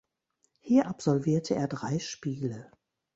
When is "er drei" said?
1.53-1.99